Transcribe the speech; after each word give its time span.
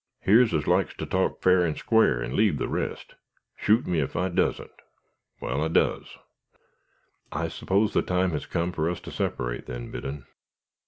Yer's 0.25 0.51
as 0.51 0.65
likes 0.65 0.95
to 0.95 1.05
talk 1.05 1.43
fair 1.43 1.63
and 1.63 1.77
squar, 1.77 2.19
and 2.23 2.33
leave 2.33 2.57
the 2.57 2.67
rest. 2.67 3.13
Shoot 3.55 3.85
me 3.85 4.01
ef 4.01 4.15
I 4.15 4.29
doesn't! 4.29 4.71
Wal 5.39 5.63
I 5.63 5.67
does, 5.67 6.17
ogh!" 6.17 6.17
"I 7.31 7.47
suppose 7.49 7.93
the 7.93 8.01
time 8.01 8.31
has 8.31 8.47
come 8.47 8.71
for 8.71 8.89
us 8.89 8.99
to 9.01 9.11
separate, 9.11 9.67
then, 9.67 9.91
Biddon?" 9.91 10.25